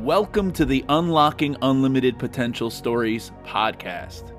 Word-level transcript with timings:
Welcome 0.00 0.52
to 0.52 0.64
the 0.64 0.82
Unlocking 0.88 1.56
Unlimited 1.60 2.18
Potential 2.18 2.70
Stories 2.70 3.32
podcast. 3.44 4.34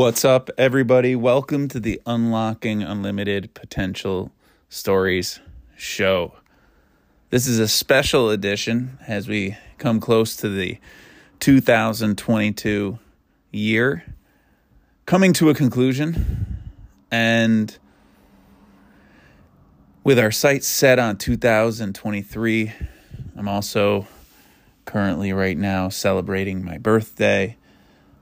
What's 0.00 0.24
up, 0.24 0.48
everybody? 0.56 1.14
Welcome 1.14 1.68
to 1.68 1.78
the 1.78 2.00
Unlocking 2.06 2.82
Unlimited 2.82 3.52
Potential 3.52 4.32
Stories 4.70 5.40
show. 5.76 6.36
This 7.28 7.46
is 7.46 7.58
a 7.58 7.68
special 7.68 8.30
edition 8.30 8.96
as 9.06 9.28
we 9.28 9.58
come 9.76 10.00
close 10.00 10.36
to 10.36 10.48
the 10.48 10.78
2022 11.40 12.98
year 13.52 14.04
coming 15.04 15.34
to 15.34 15.50
a 15.50 15.54
conclusion. 15.54 16.70
And 17.10 17.76
with 20.02 20.18
our 20.18 20.30
sights 20.30 20.66
set 20.66 20.98
on 20.98 21.18
2023, 21.18 22.72
I'm 23.36 23.48
also 23.48 24.06
currently 24.86 25.34
right 25.34 25.58
now 25.58 25.90
celebrating 25.90 26.64
my 26.64 26.78
birthday 26.78 27.58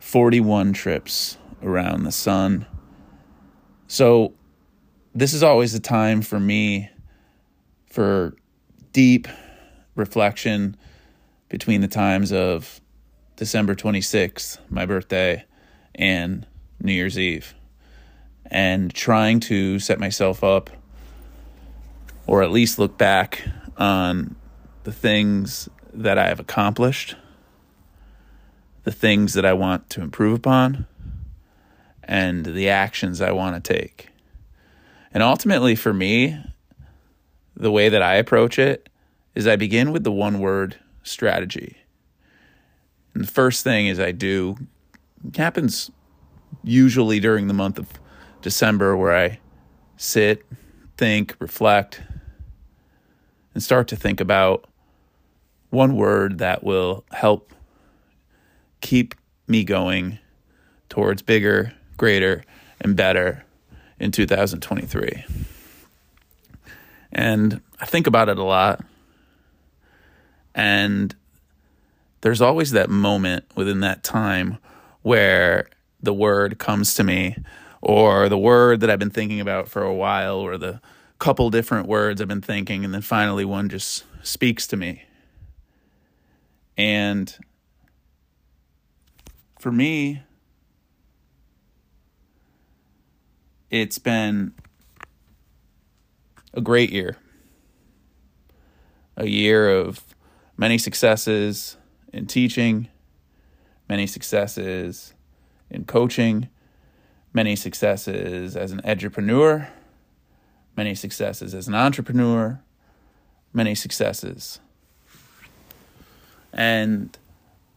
41 0.01 0.73
trips 0.73 1.39
around 1.63 2.05
the 2.05 2.13
sun. 2.13 2.67
So, 3.87 4.35
this 5.15 5.33
is 5.33 5.43
always 5.43 5.75
a 5.75 5.81
time 5.81 6.23
for 6.23 6.39
me 6.39 6.91
for 7.87 8.37
deep 8.93 9.27
reflection 9.95 10.77
between 11.49 11.81
the 11.81 11.89
times 11.89 12.33
of 12.33 12.81
December 13.37 13.75
26th, 13.75 14.59
my 14.69 14.87
birthday, 14.87 15.45
and 15.95 16.47
New 16.81 16.93
Year's 16.93 17.19
Eve, 17.19 17.55
and 18.47 18.95
trying 18.95 19.41
to 19.41 19.79
set 19.79 19.99
myself 19.99 20.45
up 20.45 20.71
or 22.27 22.43
at 22.43 22.51
least 22.51 22.79
look 22.79 22.99
back 22.99 23.43
on 23.77 24.37
the 24.85 24.93
things 24.93 25.69
that 25.95 26.19
I 26.19 26.29
have 26.29 26.39
accomplished, 26.39 27.17
the 28.85 28.93
things 28.93 29.35
that 29.35 29.45
I 29.45 29.55
want 29.55 29.89
to 29.91 30.03
improve 30.03 30.37
upon 30.37 30.87
and 32.09 32.45
the 32.45 32.71
actions 32.71 33.21
I 33.21 33.31
want 33.33 33.63
to 33.63 33.75
take. 33.75 34.09
And 35.13 35.23
ultimately, 35.23 35.77
for 35.77 35.93
me, 35.93 36.43
the 37.55 37.71
way 37.71 37.89
that 37.89 38.03
I 38.03 38.15
approach 38.15 38.59
it 38.59 38.89
is 39.35 39.47
I 39.47 39.57
begin 39.57 39.93
with 39.93 40.05
the 40.05 40.13
one 40.13 40.41
word 40.41 40.77
strategy. 41.03 41.77
And 43.15 43.23
the 43.23 43.31
first 43.31 43.63
thing 43.63 43.87
is 43.87 44.01
I 44.01 44.13
do 44.13 44.57
happens 45.37 45.91
usually 46.63 47.21
during 47.21 47.49
the 47.49 47.55
month 47.55 47.79
of 47.79 47.89
December 48.43 48.97
where 48.97 49.17
I 49.17 49.41
sit, 49.97 50.45
think, 50.97 51.37
reflect, 51.39 52.03
and 53.55 53.63
start 53.63 53.89
to 53.89 53.97
think 53.97 54.21
about 54.21 54.67
one 55.71 55.97
word 55.97 56.39
that 56.39 56.63
will 56.63 57.05
help 57.11 57.53
keep 58.81 59.15
me 59.47 59.65
going 59.65 60.19
towards 60.89 61.23
bigger, 61.23 61.75
greater, 61.99 62.43
and 62.81 62.97
better 62.97 63.45
in 64.01 64.11
2023. 64.13 65.25
And 67.13 67.61
I 67.81 67.87
think 67.87 68.07
about 68.07 68.29
it 68.29 68.39
a 68.39 68.45
lot. 68.45 68.83
And 70.55 71.15
there's 72.23 72.41
always 72.41 72.71
that 72.73 72.89
moment 72.89 73.45
within 73.55 73.81
that 73.81 74.03
time 74.03 74.59
where 75.03 75.69
the 76.03 76.15
word 76.15 76.59
comes 76.59 76.95
to 76.95 77.05
me, 77.05 77.37
or 77.81 78.29
the 78.29 78.39
word 78.39 78.81
that 78.81 78.91
I've 78.91 78.99
been 78.99 79.11
thinking 79.11 79.41
about 79.41 79.69
for 79.69 79.83
a 79.83 79.95
while, 79.95 80.37
or 80.37 80.57
the 80.57 80.81
couple 81.19 81.51
different 81.51 81.87
words 81.87 82.21
I've 82.21 82.29
been 82.29 82.41
thinking, 82.41 82.85
and 82.85 82.95
then 82.95 83.03
finally 83.03 83.45
one 83.45 83.69
just 83.69 84.05
speaks 84.23 84.67
to 84.69 84.77
me. 84.77 85.03
And 86.77 87.37
for 89.59 89.73
me, 89.73 90.23
it's 93.71 93.99
been 93.99 94.53
a 96.55 96.61
great 96.61 96.91
year. 96.91 97.17
A 99.17 99.27
year 99.27 99.71
of 99.71 100.03
many 100.57 100.79
successes 100.79 101.77
in 102.13 102.27
teaching, 102.27 102.89
many 103.89 104.07
successes 104.07 105.13
in 105.71 105.85
coaching, 105.85 106.49
many 107.33 107.57
successes 107.57 108.57
as 108.57 108.73
an 108.73 108.81
entrepreneur, 108.85 109.69
many 110.77 110.95
successes 110.95 111.55
as 111.55 111.69
an 111.69 111.75
entrepreneur, 111.75 112.61
many 113.53 113.75
successes. 113.75 114.61
And 116.53 117.17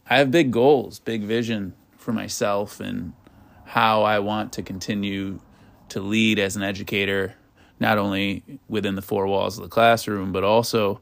I 0.08 0.18
have 0.18 0.30
big 0.30 0.50
goals, 0.50 1.00
big 1.00 1.22
vision 1.22 1.74
for 1.96 2.12
myself 2.12 2.80
and 2.80 3.12
how 3.66 4.02
I 4.02 4.18
want 4.18 4.52
to 4.54 4.62
continue 4.62 5.40
to 5.92 6.00
lead 6.00 6.38
as 6.38 6.56
an 6.56 6.62
educator, 6.62 7.34
not 7.78 7.98
only 7.98 8.42
within 8.68 8.94
the 8.94 9.02
four 9.02 9.26
walls 9.26 9.58
of 9.58 9.64
the 9.64 9.68
classroom, 9.68 10.32
but 10.32 10.42
also 10.42 11.00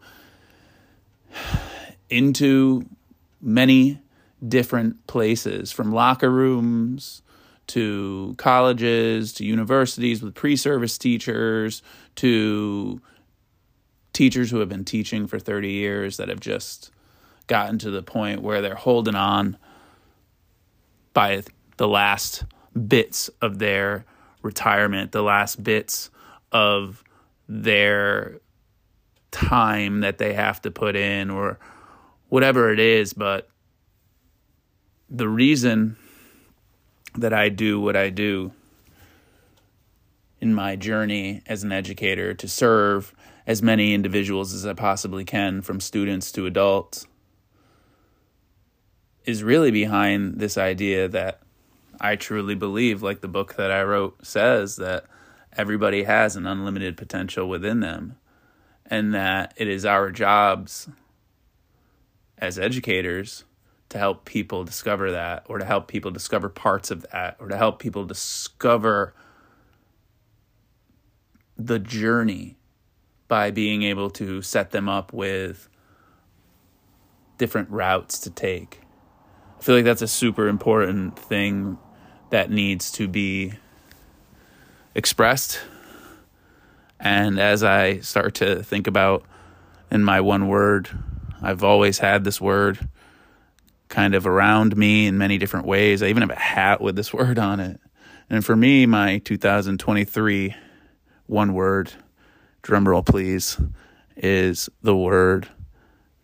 into 2.08 2.84
many 3.40 4.00
different 4.46 5.06
places 5.06 5.70
from 5.70 5.92
locker 5.92 6.30
rooms 6.30 7.22
to 7.68 8.34
colleges 8.36 9.32
to 9.32 9.44
universities 9.44 10.22
with 10.22 10.34
pre 10.34 10.56
service 10.56 10.98
teachers 10.98 11.82
to 12.16 13.00
teachers 14.12 14.50
who 14.50 14.58
have 14.58 14.68
been 14.68 14.84
teaching 14.84 15.28
for 15.28 15.38
30 15.38 15.70
years 15.70 16.16
that 16.16 16.28
have 16.28 16.40
just 16.40 16.90
gotten 17.46 17.78
to 17.78 17.90
the 17.90 18.02
point 18.02 18.42
where 18.42 18.60
they're 18.60 18.74
holding 18.74 19.14
on 19.14 19.56
by 21.12 21.42
the 21.76 21.86
last 21.86 22.44
bits 22.88 23.28
of 23.40 23.60
their 23.60 24.04
retirement, 24.42 25.12
the 25.12 25.22
last 25.22 25.62
bits 25.62 26.10
of 26.52 27.04
their 27.48 28.40
time 29.30 30.00
that 30.00 30.18
they 30.18 30.34
have 30.34 30.60
to 30.62 30.70
put 30.70 30.96
in 30.96 31.30
or 31.30 31.58
whatever 32.28 32.72
it 32.72 32.80
is. 32.80 33.12
But 33.12 33.48
the 35.08 35.28
reason 35.28 35.96
that 37.16 37.32
I 37.32 37.48
do 37.48 37.80
what 37.80 37.96
I 37.96 38.10
do 38.10 38.52
in 40.40 40.54
my 40.54 40.76
journey 40.76 41.42
as 41.46 41.62
an 41.64 41.72
educator 41.72 42.32
to 42.34 42.48
serve 42.48 43.14
as 43.46 43.62
many 43.62 43.94
individuals 43.94 44.54
as 44.54 44.64
I 44.64 44.74
possibly 44.74 45.24
can, 45.24 45.60
from 45.60 45.80
students 45.80 46.30
to 46.32 46.46
adults, 46.46 47.06
is 49.24 49.42
really 49.42 49.70
behind 49.70 50.38
this 50.38 50.56
idea 50.56 51.08
that 51.08 51.42
I 52.00 52.16
truly 52.16 52.54
believe, 52.54 53.02
like 53.02 53.20
the 53.20 53.28
book 53.28 53.56
that 53.56 53.70
I 53.70 53.82
wrote 53.82 54.24
says, 54.26 54.76
that 54.76 55.04
everybody 55.52 56.04
has 56.04 56.34
an 56.36 56.46
unlimited 56.46 56.96
potential 56.96 57.48
within 57.48 57.80
them, 57.80 58.16
and 58.86 59.12
that 59.14 59.52
it 59.56 59.68
is 59.68 59.84
our 59.84 60.10
jobs 60.10 60.88
as 62.38 62.58
educators 62.58 63.44
to 63.90 63.98
help 63.98 64.24
people 64.24 64.64
discover 64.64 65.10
that, 65.10 65.44
or 65.46 65.58
to 65.58 65.64
help 65.64 65.88
people 65.88 66.10
discover 66.10 66.48
parts 66.48 66.90
of 66.90 67.06
that, 67.10 67.36
or 67.38 67.48
to 67.48 67.56
help 67.56 67.78
people 67.78 68.04
discover 68.04 69.12
the 71.56 71.78
journey 71.78 72.56
by 73.28 73.50
being 73.50 73.82
able 73.82 74.08
to 74.08 74.40
set 74.40 74.70
them 74.70 74.88
up 74.88 75.12
with 75.12 75.68
different 77.36 77.68
routes 77.68 78.18
to 78.20 78.30
take. 78.30 78.80
I 79.58 79.62
feel 79.62 79.74
like 79.74 79.84
that's 79.84 80.02
a 80.02 80.08
super 80.08 80.48
important 80.48 81.18
thing 81.18 81.76
that 82.30 82.50
needs 82.50 82.90
to 82.92 83.06
be 83.06 83.54
expressed. 84.94 85.60
And 86.98 87.38
as 87.38 87.62
I 87.62 88.00
start 88.00 88.34
to 88.36 88.62
think 88.62 88.86
about 88.86 89.24
in 89.90 90.02
my 90.02 90.20
one 90.20 90.48
word, 90.48 90.88
I've 91.42 91.64
always 91.64 91.98
had 91.98 92.24
this 92.24 92.40
word 92.40 92.88
kind 93.88 94.14
of 94.14 94.26
around 94.26 94.76
me 94.76 95.06
in 95.06 95.18
many 95.18 95.38
different 95.38 95.66
ways. 95.66 96.02
I 96.02 96.06
even 96.06 96.22
have 96.22 96.30
a 96.30 96.36
hat 96.36 96.80
with 96.80 96.96
this 96.96 97.12
word 97.12 97.38
on 97.38 97.60
it. 97.60 97.80
And 98.28 98.44
for 98.44 98.56
me, 98.56 98.86
my 98.86 99.18
2023 99.18 100.54
one 101.26 101.52
word, 101.54 101.92
drumroll 102.62 103.06
please, 103.06 103.56
is 104.16 104.68
the 104.82 104.96
word 104.96 105.48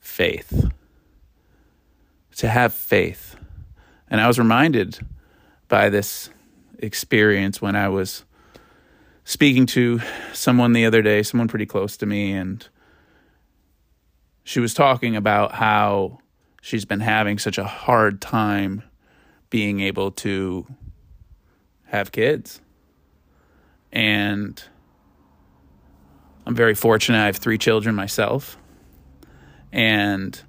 faith. 0.00 0.69
To 2.38 2.49
have 2.49 2.75
faith. 2.75 3.37
And 4.08 4.20
I 4.20 4.26
was 4.26 4.38
reminded 4.38 4.99
by 5.69 5.89
this 5.89 6.31
experience 6.79 7.61
when 7.61 7.77
I 7.77 7.89
was 7.89 8.25
speaking 9.25 9.67
to 9.67 10.01
someone 10.33 10.73
the 10.73 10.87
other 10.87 11.03
day, 11.03 11.23
someone 11.23 11.49
pretty 11.49 11.67
close 11.67 11.97
to 11.99 12.07
me, 12.07 12.33
and 12.33 12.67
she 14.45 14.61
was 14.61 14.75
talking 14.75 15.17
about 15.17 15.53
how 15.53 16.19
she's 16.63 16.85
been 16.85 17.01
having 17.01 17.39
such 17.39 17.59
a 17.59 17.65
hard 17.65 18.21
time 18.21 18.83
being 19.51 19.81
able 19.81 20.11
to 20.11 20.67
have 21.87 22.13
kids. 22.13 22.61
And 23.91 24.63
I'm 26.47 26.55
very 26.55 26.75
fortunate. 26.75 27.21
I 27.21 27.27
have 27.27 27.37
three 27.37 27.59
children 27.59 27.95
myself. 27.95 28.57
And 29.73 30.41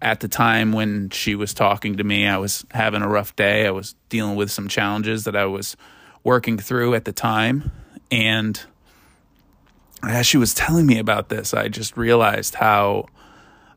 at 0.00 0.20
the 0.20 0.28
time 0.28 0.72
when 0.72 1.10
she 1.10 1.34
was 1.34 1.52
talking 1.52 1.96
to 1.96 2.04
me, 2.04 2.26
I 2.26 2.38
was 2.38 2.64
having 2.70 3.02
a 3.02 3.08
rough 3.08 3.34
day. 3.34 3.66
I 3.66 3.70
was 3.70 3.94
dealing 4.08 4.36
with 4.36 4.50
some 4.50 4.68
challenges 4.68 5.24
that 5.24 5.34
I 5.34 5.46
was 5.46 5.76
working 6.22 6.58
through 6.58 6.94
at 6.94 7.04
the 7.04 7.12
time. 7.12 7.70
And 8.10 8.60
as 10.02 10.26
she 10.26 10.36
was 10.36 10.54
telling 10.54 10.86
me 10.86 10.98
about 10.98 11.28
this, 11.28 11.52
I 11.52 11.68
just 11.68 11.96
realized 11.96 12.54
how 12.54 13.06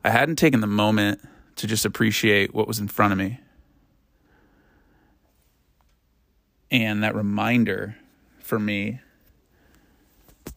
I 0.04 0.10
hadn't 0.10 0.36
taken 0.36 0.60
the 0.60 0.66
moment 0.66 1.20
to 1.56 1.66
just 1.66 1.84
appreciate 1.84 2.54
what 2.54 2.68
was 2.68 2.78
in 2.78 2.88
front 2.88 3.12
of 3.12 3.18
me. 3.18 3.40
And 6.70 7.02
that 7.02 7.14
reminder 7.14 7.96
for 8.38 8.58
me 8.58 9.00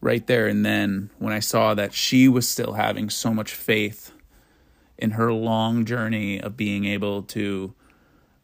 right 0.00 0.26
there 0.26 0.46
and 0.46 0.64
then 0.64 1.10
when 1.18 1.32
I 1.32 1.40
saw 1.40 1.74
that 1.74 1.92
she 1.92 2.28
was 2.28 2.48
still 2.48 2.74
having 2.74 3.10
so 3.10 3.32
much 3.34 3.52
faith 3.52 4.12
in 4.98 5.12
her 5.12 5.32
long 5.32 5.84
journey 5.84 6.40
of 6.40 6.56
being 6.56 6.84
able 6.84 7.22
to 7.22 7.74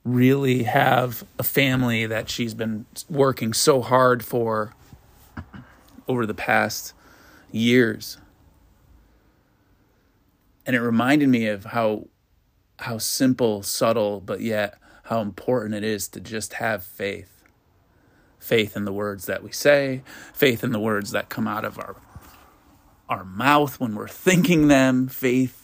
really 0.04 0.64
have 0.64 1.24
a 1.38 1.42
family 1.42 2.06
that 2.06 2.28
she's 2.28 2.54
been 2.54 2.86
working 3.08 3.52
so 3.52 3.80
hard 3.80 4.24
for 4.24 4.74
over 6.08 6.26
the 6.26 6.34
past 6.34 6.92
years. 7.50 8.18
And 10.66 10.76
it 10.76 10.80
reminded 10.80 11.28
me 11.28 11.46
of 11.46 11.66
how 11.66 12.08
how 12.78 12.98
simple, 12.98 13.62
subtle, 13.62 14.20
but 14.20 14.40
yet 14.40 14.76
how 15.04 15.20
important 15.20 15.74
it 15.74 15.84
is 15.84 16.08
to 16.08 16.20
just 16.20 16.54
have 16.54 16.82
faith. 16.82 17.44
Faith 18.40 18.76
in 18.76 18.84
the 18.84 18.92
words 18.92 19.26
that 19.26 19.44
we 19.44 19.52
say, 19.52 20.02
faith 20.32 20.64
in 20.64 20.72
the 20.72 20.80
words 20.80 21.12
that 21.12 21.28
come 21.28 21.46
out 21.46 21.64
of 21.64 21.78
our 21.78 21.96
our 23.08 23.24
mouth 23.24 23.78
when 23.78 23.94
we're 23.94 24.08
thinking 24.08 24.68
them, 24.68 25.06
faith 25.06 25.61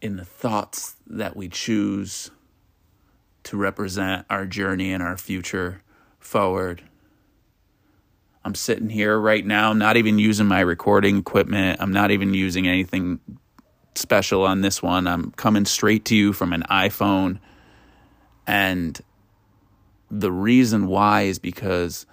in 0.00 0.16
the 0.16 0.24
thoughts 0.24 0.96
that 1.06 1.36
we 1.36 1.48
choose 1.48 2.30
to 3.44 3.56
represent 3.56 4.26
our 4.30 4.46
journey 4.46 4.92
and 4.92 5.02
our 5.02 5.16
future 5.16 5.82
forward. 6.18 6.82
I'm 8.44 8.54
sitting 8.54 8.88
here 8.88 9.18
right 9.18 9.44
now, 9.44 9.72
not 9.72 9.96
even 9.96 10.18
using 10.18 10.46
my 10.46 10.60
recording 10.60 11.18
equipment. 11.18 11.80
I'm 11.80 11.92
not 11.92 12.10
even 12.10 12.32
using 12.32 12.66
anything 12.66 13.20
special 13.94 14.44
on 14.44 14.62
this 14.62 14.82
one. 14.82 15.06
I'm 15.06 15.30
coming 15.32 15.64
straight 15.66 16.04
to 16.06 16.16
you 16.16 16.32
from 16.32 16.52
an 16.52 16.64
iPhone. 16.70 17.38
And 18.46 18.98
the 20.10 20.32
reason 20.32 20.86
why 20.86 21.22
is 21.22 21.38
because 21.38 22.06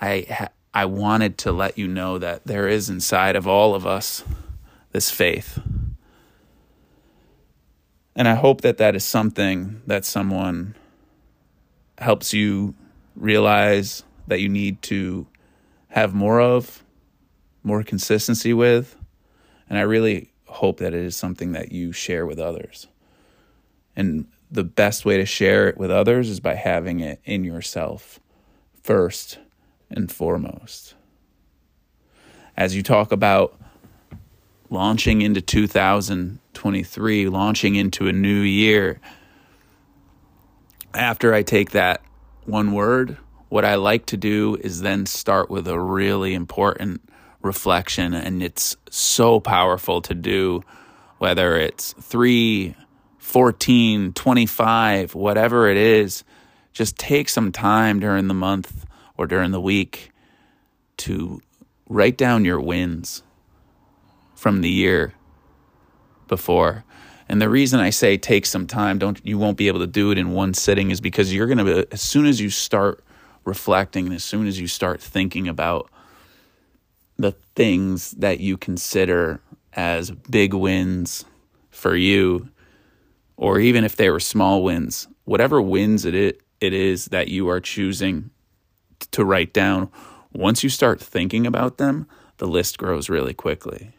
I 0.00 0.48
I 0.74 0.84
wanted 0.84 1.38
to 1.38 1.52
let 1.52 1.78
you 1.78 1.88
know 1.88 2.18
that 2.18 2.44
there 2.44 2.68
is 2.68 2.90
inside 2.90 3.36
of 3.36 3.46
all 3.46 3.74
of 3.74 3.86
us 3.86 4.22
this 4.92 5.10
faith. 5.10 5.58
And 8.18 8.26
I 8.26 8.34
hope 8.34 8.62
that 8.62 8.78
that 8.78 8.96
is 8.96 9.04
something 9.04 9.80
that 9.86 10.04
someone 10.04 10.74
helps 11.98 12.34
you 12.34 12.74
realize 13.14 14.02
that 14.26 14.40
you 14.40 14.48
need 14.48 14.82
to 14.82 15.28
have 15.90 16.14
more 16.14 16.40
of, 16.40 16.82
more 17.62 17.84
consistency 17.84 18.52
with. 18.52 18.96
And 19.70 19.78
I 19.78 19.82
really 19.82 20.32
hope 20.46 20.78
that 20.78 20.94
it 20.94 21.04
is 21.04 21.14
something 21.14 21.52
that 21.52 21.70
you 21.70 21.92
share 21.92 22.26
with 22.26 22.40
others. 22.40 22.88
And 23.94 24.26
the 24.50 24.64
best 24.64 25.04
way 25.04 25.16
to 25.18 25.24
share 25.24 25.68
it 25.68 25.78
with 25.78 25.92
others 25.92 26.28
is 26.28 26.40
by 26.40 26.54
having 26.54 26.98
it 26.98 27.20
in 27.24 27.44
yourself 27.44 28.18
first 28.82 29.38
and 29.90 30.10
foremost. 30.10 30.94
As 32.56 32.74
you 32.74 32.82
talk 32.82 33.12
about 33.12 33.60
launching 34.70 35.22
into 35.22 35.40
2023, 35.40 37.28
launching 37.28 37.74
into 37.74 38.08
a 38.08 38.12
new 38.12 38.40
year. 38.40 39.00
After 40.94 41.34
I 41.34 41.42
take 41.42 41.70
that 41.70 42.02
one 42.44 42.72
word, 42.72 43.18
what 43.48 43.64
I 43.64 43.76
like 43.76 44.06
to 44.06 44.16
do 44.16 44.56
is 44.60 44.80
then 44.80 45.06
start 45.06 45.50
with 45.50 45.66
a 45.68 45.80
really 45.80 46.34
important 46.34 47.02
reflection. 47.42 48.14
And 48.14 48.42
it's 48.42 48.76
so 48.90 49.40
powerful 49.40 50.00
to 50.02 50.14
do, 50.14 50.62
whether 51.18 51.56
it's 51.56 51.94
3, 52.00 52.74
14, 53.18 54.12
25, 54.12 55.14
whatever 55.14 55.68
it 55.68 55.76
is. 55.76 56.24
Just 56.72 56.96
take 56.96 57.28
some 57.28 57.52
time 57.52 58.00
during 58.00 58.28
the 58.28 58.34
month 58.34 58.86
or 59.16 59.26
during 59.26 59.50
the 59.50 59.60
week 59.60 60.10
to 60.98 61.40
write 61.88 62.16
down 62.16 62.44
your 62.44 62.60
wins 62.60 63.22
from 64.38 64.60
the 64.60 64.70
year 64.70 65.14
before. 66.28 66.84
And 67.28 67.42
the 67.42 67.48
reason 67.48 67.80
I 67.80 67.90
say 67.90 68.16
take 68.16 68.46
some 68.46 68.68
time, 68.68 68.98
don't 68.98 69.20
you 69.26 69.36
won't 69.36 69.56
be 69.56 69.66
able 69.66 69.80
to 69.80 69.86
do 69.86 70.12
it 70.12 70.16
in 70.16 70.30
one 70.30 70.54
sitting 70.54 70.92
is 70.92 71.00
because 71.00 71.34
you're 71.34 71.48
going 71.48 71.58
to 71.58 71.92
as 71.92 72.00
soon 72.00 72.24
as 72.24 72.40
you 72.40 72.48
start 72.48 73.02
reflecting 73.44 74.12
as 74.12 74.22
soon 74.22 74.46
as 74.46 74.60
you 74.60 74.68
start 74.68 75.00
thinking 75.00 75.48
about 75.48 75.90
the 77.16 77.32
things 77.56 78.12
that 78.12 78.38
you 78.38 78.56
consider 78.56 79.40
as 79.72 80.10
big 80.10 80.54
wins 80.54 81.24
for 81.70 81.96
you 81.96 82.48
or 83.36 83.58
even 83.58 83.84
if 83.84 83.96
they 83.96 84.10
were 84.10 84.20
small 84.20 84.62
wins, 84.62 85.08
whatever 85.24 85.60
wins 85.60 86.04
it 86.04 86.14
it 86.14 86.72
is 86.72 87.06
that 87.06 87.28
you 87.28 87.48
are 87.48 87.60
choosing 87.60 88.30
to 89.10 89.24
write 89.24 89.52
down, 89.52 89.90
once 90.32 90.62
you 90.62 90.68
start 90.68 91.00
thinking 91.00 91.46
about 91.46 91.78
them, 91.78 92.06
the 92.36 92.46
list 92.46 92.78
grows 92.78 93.08
really 93.08 93.34
quickly. 93.34 93.92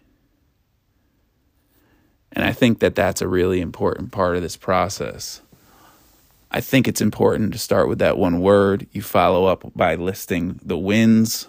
And 2.31 2.45
I 2.45 2.51
think 2.51 2.79
that 2.79 2.95
that's 2.95 3.21
a 3.21 3.27
really 3.27 3.59
important 3.59 4.11
part 4.11 4.35
of 4.35 4.41
this 4.41 4.57
process. 4.57 5.41
I 6.51 6.61
think 6.61 6.87
it's 6.87 7.01
important 7.01 7.53
to 7.53 7.59
start 7.59 7.87
with 7.87 7.99
that 7.99 8.17
one 8.17 8.41
word. 8.41 8.87
You 8.91 9.01
follow 9.01 9.45
up 9.45 9.63
by 9.75 9.95
listing 9.95 10.59
the 10.63 10.77
wins. 10.77 11.47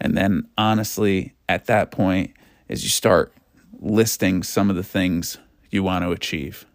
And 0.00 0.16
then, 0.16 0.48
honestly, 0.58 1.34
at 1.48 1.66
that 1.66 1.90
point, 1.90 2.32
as 2.68 2.82
you 2.82 2.90
start 2.90 3.32
listing 3.78 4.42
some 4.42 4.70
of 4.70 4.76
the 4.76 4.82
things 4.82 5.38
you 5.70 5.82
want 5.82 6.04
to 6.04 6.12
achieve. 6.12 6.66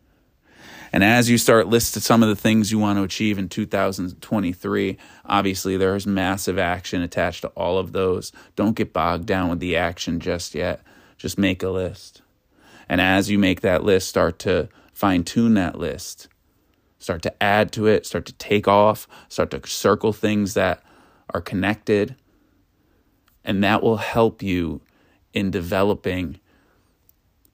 And 0.91 1.03
as 1.03 1.29
you 1.29 1.37
start 1.37 1.67
listing 1.67 2.01
some 2.01 2.23
of 2.23 2.29
the 2.29 2.35
things 2.35 2.71
you 2.71 2.79
want 2.79 2.97
to 2.97 3.03
achieve 3.03 3.37
in 3.37 3.49
2023, 3.49 4.97
obviously 5.25 5.77
there's 5.77 6.07
massive 6.07 6.57
action 6.57 7.01
attached 7.01 7.41
to 7.41 7.49
all 7.49 7.77
of 7.77 7.91
those. 7.91 8.31
Don't 8.55 8.75
get 8.75 8.93
bogged 8.93 9.25
down 9.25 9.49
with 9.49 9.59
the 9.59 9.75
action 9.75 10.19
just 10.19 10.55
yet. 10.55 10.81
Just 11.17 11.37
make 11.37 11.61
a 11.63 11.69
list. 11.69 12.21
And 12.87 13.01
as 13.01 13.29
you 13.29 13.39
make 13.39 13.61
that 13.61 13.83
list, 13.83 14.09
start 14.09 14.39
to 14.39 14.69
fine 14.93 15.23
tune 15.23 15.53
that 15.55 15.77
list, 15.77 16.27
start 16.99 17.21
to 17.23 17.43
add 17.43 17.71
to 17.73 17.87
it, 17.87 18.05
start 18.05 18.25
to 18.25 18.33
take 18.33 18.67
off, 18.67 19.07
start 19.29 19.51
to 19.51 19.67
circle 19.67 20.13
things 20.13 20.53
that 20.53 20.83
are 21.33 21.41
connected. 21.41 22.15
And 23.43 23.63
that 23.63 23.83
will 23.83 23.97
help 23.97 24.41
you 24.41 24.81
in 25.33 25.51
developing 25.51 26.39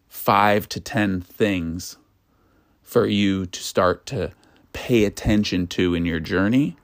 five 0.07 0.69
to 0.69 0.79
10 0.79 1.21
things 1.21 1.97
for 2.81 3.07
you 3.07 3.45
to 3.45 3.59
start 3.61 4.05
to 4.05 4.31
pay 4.73 5.05
attention 5.05 5.67
to 5.67 5.95
in 5.95 6.05
your 6.05 6.19
journey. 6.19 6.75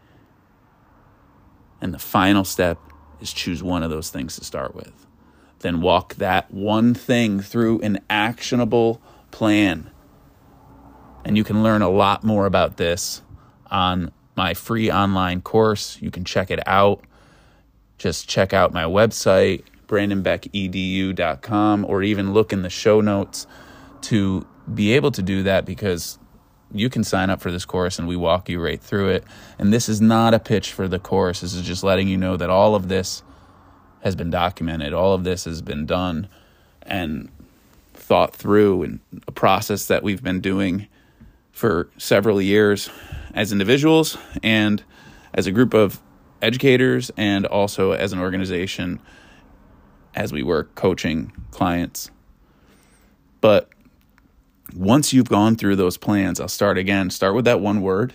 And 1.79 1.93
the 1.93 1.99
final 1.99 2.43
step 2.43 2.79
is 3.21 3.31
choose 3.31 3.61
one 3.61 3.83
of 3.83 3.89
those 3.89 4.09
things 4.09 4.35
to 4.37 4.43
start 4.43 4.75
with 4.75 5.06
then 5.67 5.81
walk 5.81 6.15
that 6.15 6.51
one 6.51 6.93
thing 6.95 7.41
through 7.41 7.81
an 7.81 7.99
actionable 8.09 9.01
plan 9.31 9.91
And 11.25 11.37
you 11.37 11.43
can 11.43 11.61
learn 11.63 11.81
a 11.81 11.89
lot 11.89 12.23
more 12.23 12.45
about 12.45 12.77
this 12.77 13.21
on 13.69 14.11
my 14.37 14.53
free 14.53 14.89
online 14.91 15.41
course. 15.41 15.97
You 16.01 16.11
can 16.11 16.23
check 16.25 16.51
it 16.51 16.65
out. 16.67 17.03
Just 17.97 18.29
check 18.29 18.53
out 18.53 18.73
my 18.73 18.83
website, 18.83 19.63
brandonbeckedu.com, 19.87 21.85
or 21.85 22.03
even 22.03 22.33
look 22.33 22.53
in 22.53 22.61
the 22.61 22.69
show 22.69 23.01
notes 23.01 23.47
to 24.03 24.47
be 24.73 24.93
able 24.93 25.11
to 25.11 25.21
do 25.21 25.43
that 25.43 25.65
because 25.65 26.17
you 26.73 26.89
can 26.89 27.03
sign 27.03 27.29
up 27.29 27.41
for 27.41 27.51
this 27.51 27.65
course 27.65 27.99
and 27.99 28.07
we 28.07 28.15
walk 28.15 28.49
you 28.49 28.63
right 28.63 28.81
through 28.81 29.09
it. 29.09 29.25
And 29.59 29.73
this 29.73 29.89
is 29.89 29.99
not 29.99 30.33
a 30.33 30.39
pitch 30.39 30.71
for 30.73 30.87
the 30.87 30.99
course. 30.99 31.41
This 31.41 31.53
is 31.53 31.63
just 31.63 31.83
letting 31.83 32.07
you 32.07 32.17
know 32.17 32.37
that 32.37 32.49
all 32.49 32.75
of 32.75 32.87
this 32.87 33.23
has 34.01 34.15
been 34.15 34.29
documented, 34.29 34.93
all 34.93 35.13
of 35.13 35.23
this 35.23 35.45
has 35.45 35.61
been 35.61 35.85
done 35.85 36.27
and 36.83 37.29
thought 37.93 38.35
through, 38.35 38.83
and 38.83 38.99
a 39.27 39.31
process 39.31 39.87
that 39.87 40.03
we've 40.03 40.23
been 40.23 40.39
doing 40.39 40.87
for 41.51 41.89
several 41.97 42.41
years 42.41 42.89
as 43.33 43.51
individuals 43.51 44.17
and 44.43 44.83
as 45.33 45.47
a 45.47 45.51
group 45.51 45.73
of 45.73 46.01
educators, 46.41 47.11
and 47.17 47.45
also 47.45 47.91
as 47.91 48.13
an 48.13 48.19
organization 48.19 48.99
as 50.15 50.31
we 50.31 50.43
work 50.43 50.75
coaching 50.75 51.31
clients. 51.51 52.11
But 53.41 53.69
once 54.75 55.13
you've 55.13 55.29
gone 55.29 55.55
through 55.55 55.75
those 55.75 55.97
plans, 55.97 56.39
I'll 56.39 56.47
start 56.47 56.77
again. 56.77 57.09
Start 57.09 57.35
with 57.35 57.45
that 57.45 57.59
one 57.59 57.81
word. 57.81 58.13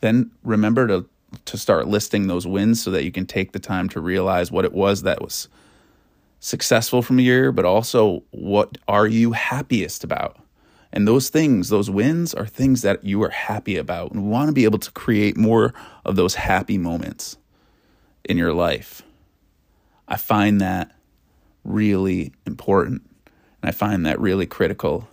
Then 0.00 0.30
remember 0.42 0.86
to 0.88 1.06
to 1.44 1.58
start 1.58 1.88
listing 1.88 2.26
those 2.26 2.46
wins 2.46 2.82
so 2.82 2.90
that 2.90 3.04
you 3.04 3.12
can 3.12 3.26
take 3.26 3.52
the 3.52 3.58
time 3.58 3.88
to 3.90 4.00
realize 4.00 4.50
what 4.50 4.64
it 4.64 4.72
was 4.72 5.02
that 5.02 5.22
was 5.22 5.48
successful 6.40 7.02
from 7.02 7.18
a 7.18 7.22
year, 7.22 7.52
but 7.52 7.64
also 7.64 8.22
what 8.30 8.76
are 8.86 9.06
you 9.06 9.32
happiest 9.32 10.04
about? 10.04 10.36
And 10.92 11.08
those 11.08 11.28
things, 11.28 11.70
those 11.70 11.90
wins 11.90 12.34
are 12.34 12.46
things 12.46 12.82
that 12.82 13.02
you 13.02 13.22
are 13.24 13.30
happy 13.30 13.76
about. 13.76 14.12
And 14.12 14.30
want 14.30 14.48
to 14.48 14.52
be 14.52 14.64
able 14.64 14.78
to 14.78 14.92
create 14.92 15.36
more 15.36 15.74
of 16.04 16.16
those 16.16 16.36
happy 16.36 16.78
moments 16.78 17.36
in 18.24 18.38
your 18.38 18.52
life. 18.52 19.02
I 20.06 20.16
find 20.16 20.60
that 20.60 20.92
really 21.64 22.32
important. 22.46 23.02
And 23.60 23.68
I 23.68 23.72
find 23.72 24.06
that 24.06 24.20
really 24.20 24.46
critical 24.46 25.08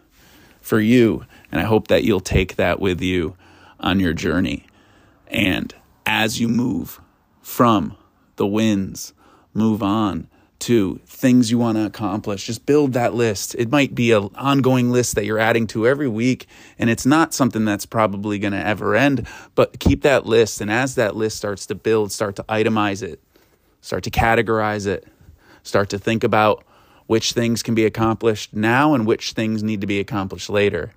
for 0.62 0.80
you. 0.80 1.26
And 1.52 1.60
I 1.60 1.64
hope 1.64 1.88
that 1.88 2.04
you'll 2.04 2.20
take 2.20 2.58
that 2.58 2.80
with 2.80 3.02
you 3.02 3.36
on 3.80 4.00
your 4.00 4.14
journey. 4.14 4.68
And 5.28 5.74
as 6.12 6.42
you 6.42 6.50
move 6.50 7.00
from 7.42 7.96
the 8.36 8.46
wins, 8.46 9.14
move 9.54 9.82
on 9.82 10.28
to 10.60 11.00
things 11.06 11.50
you 11.50 11.58
want 11.58 11.78
to 11.78 11.86
accomplish. 11.86 12.48
Just 12.48 12.66
build 12.66 12.92
that 12.92 13.14
list. 13.14 13.56
It 13.56 13.72
might 13.72 13.96
be 13.96 14.12
an 14.12 14.30
ongoing 14.36 14.92
list 14.92 15.16
that 15.16 15.24
you're 15.24 15.40
adding 15.40 15.68
to 15.68 15.88
every 15.88 16.10
week, 16.10 16.48
and 16.78 16.90
it's 16.90 17.06
not 17.06 17.34
something 17.34 17.64
that's 17.64 17.86
probably 17.86 18.40
going 18.40 18.52
to 18.52 18.64
ever 18.64 18.94
end, 18.94 19.26
but 19.56 19.80
keep 19.80 20.02
that 20.02 20.26
list. 20.26 20.60
And 20.60 20.70
as 20.70 20.96
that 20.96 21.16
list 21.16 21.38
starts 21.38 21.66
to 21.68 21.76
build, 21.76 22.12
start 22.12 22.36
to 22.36 22.44
itemize 22.44 23.02
it, 23.02 23.24
start 23.80 24.04
to 24.04 24.12
categorize 24.12 24.86
it, 24.86 25.08
start 25.64 25.90
to 25.92 25.98
think 25.98 26.26
about 26.26 26.66
which 27.08 27.32
things 27.32 27.64
can 27.64 27.74
be 27.74 27.86
accomplished 27.86 28.54
now 28.54 28.94
and 28.94 29.08
which 29.08 29.32
things 29.32 29.64
need 29.64 29.80
to 29.80 29.88
be 29.88 30.02
accomplished 30.02 30.50
later. 30.50 30.92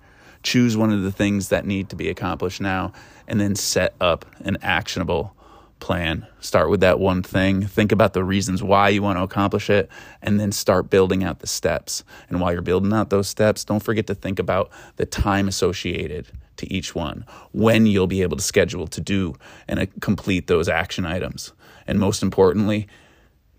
Choose 0.45 0.77
one 0.77 0.93
of 0.93 1.01
the 1.01 1.11
things 1.11 1.49
that 1.49 1.65
need 1.65 1.89
to 1.89 1.95
be 1.95 2.07
accomplished 2.07 2.61
now, 2.61 2.93
and 3.27 3.41
then 3.41 3.55
set 3.55 3.95
up 3.99 4.27
an 4.41 4.57
actionable 4.61 5.35
plan. 5.79 6.27
Start 6.39 6.69
with 6.69 6.81
that 6.81 6.99
one 6.99 7.23
thing. 7.23 7.65
Think 7.65 7.91
about 7.91 8.13
the 8.13 8.23
reasons 8.23 8.61
why 8.61 8.89
you 8.89 9.01
want 9.01 9.17
to 9.17 9.23
accomplish 9.23 9.71
it, 9.71 9.89
and 10.21 10.39
then 10.39 10.51
start 10.51 10.91
building 10.91 11.23
out 11.23 11.39
the 11.39 11.47
steps. 11.47 12.03
And 12.29 12.39
while 12.39 12.53
you're 12.53 12.61
building 12.61 12.93
out 12.93 13.09
those 13.09 13.27
steps, 13.27 13.65
don't 13.65 13.81
forget 13.81 14.05
to 14.05 14.13
think 14.13 14.37
about 14.37 14.69
the 14.97 15.07
time 15.07 15.47
associated 15.47 16.27
to 16.57 16.71
each 16.71 16.93
one, 16.93 17.25
when 17.51 17.87
you'll 17.87 18.05
be 18.05 18.21
able 18.21 18.37
to 18.37 18.43
schedule 18.43 18.85
to 18.85 19.01
do 19.01 19.35
and 19.67 19.79
uh, 19.79 19.87
complete 19.99 20.45
those 20.45 20.69
action 20.69 21.07
items. 21.07 21.53
And 21.87 21.99
most 21.99 22.21
importantly, 22.21 22.87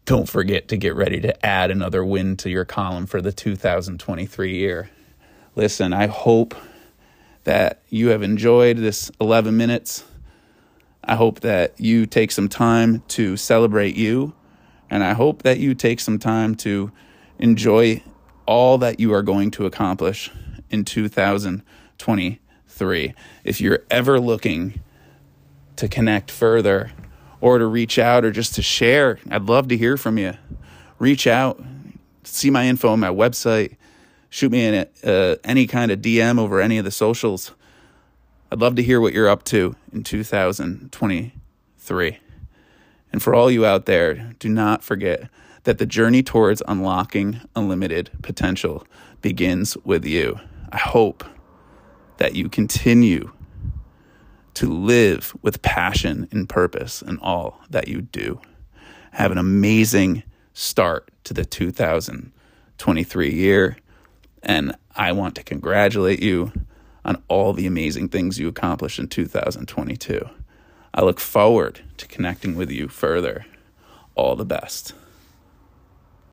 don't 0.05 0.29
forget 0.29 0.69
to 0.69 0.77
get 0.77 0.95
ready 0.95 1.21
to 1.21 1.45
add 1.45 1.73
another 1.73 2.05
win 2.05 2.37
to 2.39 2.49
your 2.49 2.65
column 2.65 3.07
for 3.07 3.21
the 3.21 3.33
2023 3.33 4.57
year. 4.57 4.89
Listen, 5.57 5.93
I 5.93 6.07
hope 6.07 6.55
that 7.47 7.81
you 7.89 8.11
have 8.11 8.23
enjoyed 8.23 8.77
this 8.77 9.11
11 9.19 9.57
minutes 9.57 10.05
I 11.09 11.15
hope 11.15 11.39
that 11.41 11.81
you 11.81 12.05
take 12.05 12.33
some 12.33 12.49
time 12.49 13.05
to 13.09 13.37
celebrate 13.37 13.95
you. 13.95 14.33
And 14.91 15.05
I 15.05 15.13
hope 15.15 15.43
that 15.43 15.61
you 15.61 15.75
take 15.75 16.01
some 16.01 16.19
time 16.19 16.57
to 16.57 16.91
enjoy 17.39 18.03
all 18.45 18.77
that 18.79 18.99
you 18.99 19.15
are 19.15 19.23
going 19.23 19.53
to 19.53 19.67
accomplish 19.67 20.33
in 20.69 20.85
2023. 20.85 23.15
If 23.45 23.61
you're 23.61 23.85
ever 23.89 24.19
looking 24.19 24.81
to 25.77 25.87
connect 25.89 26.29
further 26.31 26.91
or 27.41 27.59
to 27.59 27.67
reach 27.67 28.01
out 28.01 28.25
or 28.25 28.33
just 28.33 28.57
to 28.57 28.63
share, 28.63 29.21
I'd 29.31 29.45
love 29.45 29.69
to 29.69 29.77
hear 29.77 29.97
from 29.97 30.19
you. 30.19 30.33
Reach 30.99 31.29
out, 31.29 31.63
see 32.25 32.51
my 32.51 32.67
info 32.67 32.89
on 32.89 32.99
my 32.99 33.11
website, 33.11 33.77
shoot 34.31 34.53
me 34.53 34.67
in 34.67 34.87
uh, 35.05 35.37
any 35.45 35.67
kind 35.67 35.91
of 35.91 36.01
DM 36.01 36.39
over 36.39 36.61
any 36.61 36.79
of 36.79 36.85
the 36.85 36.91
socials. 36.91 37.53
I'd 38.51 38.61
love 38.61 38.77
to 38.77 38.83
hear 38.83 39.01
what 39.01 39.13
you're 39.13 39.29
up 39.29 39.45
to 39.45 39.75
in 39.93 40.05
2023. 40.05 42.19
And 43.13 43.23
for 43.23 43.35
all 43.35 43.51
you 43.51 43.67
out 43.67 43.87
there, 43.87 44.35
do 44.39 44.49
not 44.49 44.85
forget 44.85 45.29
that 45.65 45.79
the 45.79 45.87
journey 45.87 46.23
towards 46.23 46.63
unlocking 46.69 47.41
unlimited 47.57 48.11
potential 48.23 48.87
begins 49.21 49.77
with 49.79 50.05
you. 50.05 50.39
I 50.71 50.79
hope 50.79 51.25
that 52.19 52.35
you 52.35 52.49
continue 52.49 53.33
to 54.55 54.71
live 54.71 55.37
with 55.43 55.63
passion 55.63 56.29
and 56.31 56.49
purpose 56.49 57.03
in 57.03 57.19
all 57.19 57.61
that 57.69 57.89
you 57.89 58.01
do. 58.01 58.41
Have 59.13 59.33
an 59.33 59.39
amazing 59.39 60.23
start 60.55 61.11
to 61.25 61.35
the 61.35 61.45
2023 61.45 63.35
year. 63.35 63.77
And 64.47 64.77
I 64.95 65.11
want 65.11 65.35
to 65.35 65.43
congratulate 65.43 66.23
you 66.23 66.53
on 67.05 67.21
all 67.27 67.53
the 67.53 67.67
amazing 67.67 68.09
things 68.09 68.39
you 68.39 68.47
accomplished 68.47 69.01
in 69.01 69.09
2022. 69.09 70.25
I 70.95 71.03
look 71.03 71.19
forward 71.19 71.81
to 71.97 72.07
connecting 72.07 72.55
with 72.55 72.71
you 72.71 72.87
further. 72.87 73.45
All 74.15 74.37
the 74.37 74.47
best. 74.47 74.95